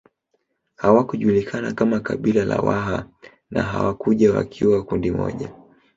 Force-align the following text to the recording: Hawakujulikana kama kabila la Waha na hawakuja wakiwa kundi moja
Hawakujulikana 0.75 1.73
kama 1.73 1.99
kabila 1.99 2.45
la 2.45 2.57
Waha 2.61 3.07
na 3.51 3.63
hawakuja 3.63 4.33
wakiwa 4.33 4.83
kundi 4.83 5.11
moja 5.11 5.49